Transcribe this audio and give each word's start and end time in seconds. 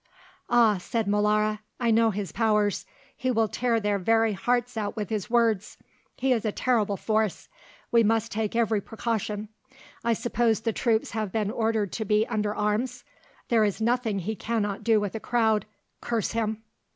"Ah," 0.49 0.79
said 0.79 1.05
Molara, 1.05 1.59
"I 1.79 1.91
know 1.91 2.09
his 2.09 2.31
powers; 2.31 2.87
he 3.15 3.29
will 3.29 3.47
tear 3.47 3.79
their 3.79 3.99
very 3.99 4.33
hearts 4.33 4.75
out 4.75 4.95
with 4.95 5.09
his 5.11 5.29
words. 5.29 5.77
He 6.17 6.33
is 6.33 6.43
a 6.43 6.51
terrible 6.51 6.97
force; 6.97 7.49
we 7.91 8.01
must 8.03 8.31
take 8.31 8.55
every 8.55 8.81
precaution. 8.81 9.49
I 10.03 10.13
suppose 10.13 10.61
the 10.61 10.73
troops 10.73 11.11
have 11.11 11.31
been 11.31 11.51
ordered 11.51 11.91
to 11.91 12.05
be 12.05 12.25
under 12.25 12.55
arms? 12.55 13.03
There 13.49 13.63
is 13.63 13.79
nothing 13.79 14.17
he 14.17 14.35
cannot 14.35 14.83
do 14.83 14.99
with 14.99 15.13
a 15.13 15.19
crowd, 15.19 15.67
curse 16.01 16.31
him!" 16.31 16.63